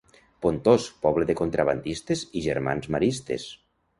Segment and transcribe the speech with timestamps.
[0.43, 3.49] Pontós, poble de contrabandistes i germans maristes.